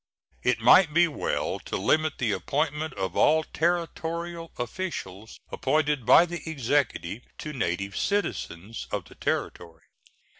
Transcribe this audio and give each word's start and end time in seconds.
It 0.41 0.59
might 0.59 0.95
be 0.95 1.07
well 1.07 1.59
to 1.59 1.77
limit 1.77 2.17
the 2.17 2.31
appointment 2.31 2.95
of 2.95 3.15
all 3.15 3.43
Territorial 3.43 4.51
officials 4.57 5.39
appointed 5.51 6.07
by 6.07 6.25
the 6.25 6.41
Executive 6.49 7.21
to 7.37 7.53
native 7.53 7.95
citizens 7.95 8.87
of 8.91 9.05
the 9.05 9.13
Territory. 9.13 9.83